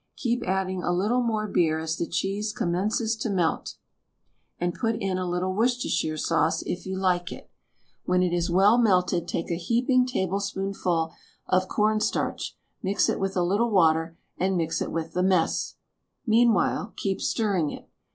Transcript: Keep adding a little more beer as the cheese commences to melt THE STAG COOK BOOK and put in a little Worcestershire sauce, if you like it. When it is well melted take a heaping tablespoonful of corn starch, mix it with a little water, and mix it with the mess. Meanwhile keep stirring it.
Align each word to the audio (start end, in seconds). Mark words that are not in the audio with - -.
Keep 0.15 0.41
adding 0.47 0.81
a 0.81 0.91
little 0.91 1.21
more 1.21 1.47
beer 1.47 1.77
as 1.77 1.95
the 1.95 2.07
cheese 2.07 2.51
commences 2.51 3.15
to 3.17 3.29
melt 3.29 3.65
THE 3.65 3.69
STAG 3.69 3.73
COOK 3.73 3.81
BOOK 3.83 4.61
and 4.61 4.73
put 4.73 4.95
in 5.09 5.17
a 5.19 5.29
little 5.29 5.53
Worcestershire 5.53 6.17
sauce, 6.17 6.63
if 6.63 6.87
you 6.87 6.97
like 6.97 7.31
it. 7.31 7.51
When 8.05 8.23
it 8.23 8.33
is 8.33 8.49
well 8.49 8.79
melted 8.79 9.27
take 9.27 9.51
a 9.51 9.57
heaping 9.59 10.07
tablespoonful 10.07 11.13
of 11.47 11.67
corn 11.67 11.99
starch, 11.99 12.57
mix 12.81 13.09
it 13.09 13.19
with 13.19 13.37
a 13.37 13.43
little 13.43 13.69
water, 13.69 14.17
and 14.39 14.57
mix 14.57 14.81
it 14.81 14.91
with 14.91 15.13
the 15.13 15.21
mess. 15.21 15.75
Meanwhile 16.25 16.93
keep 16.97 17.21
stirring 17.21 17.69
it. 17.69 17.87